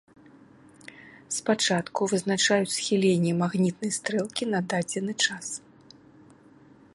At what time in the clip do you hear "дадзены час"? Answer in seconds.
4.75-5.45